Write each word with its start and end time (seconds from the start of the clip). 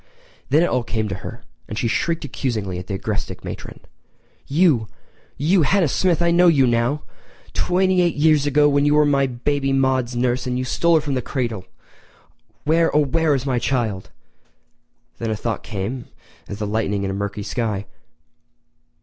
Then 0.49 0.63
it 0.63 0.69
all 0.69 0.81
came 0.83 1.07
to 1.09 1.13
her, 1.21 1.43
and 1.67 1.77
she 1.77 1.87
shrieked 1.87 2.25
accusingly 2.25 2.79
at 2.79 2.87
the 2.87 2.97
agrestic 2.97 3.43
matron. 3.43 3.81
"You—you—Hannah 4.47 5.87
Smith—I 5.87 6.31
know 6.31 6.47
you 6.47 6.65
now! 6.65 7.03
Twenty 7.53 8.01
eight 8.01 8.15
years 8.15 8.47
ago 8.47 8.75
you 8.77 8.95
were 8.95 9.05
my 9.05 9.27
baby 9.27 9.71
Maude's 9.71 10.15
nurse 10.15 10.47
and 10.47 10.65
stole 10.65 10.95
her 10.95 11.01
from 11.01 11.13
the 11.13 11.21
cradle!! 11.21 11.65
Where, 12.63 12.89
oh, 12.95 13.05
where 13.05 13.35
is 13.35 13.45
my 13.45 13.59
child?" 13.59 14.09
Then 15.19 15.29
a 15.29 15.35
thought 15.35 15.61
came 15.61 16.07
as 16.47 16.57
the 16.57 16.65
lightning 16.65 17.03
in 17.03 17.11
a 17.11 17.13
murky 17.13 17.43
sky. 17.43 17.85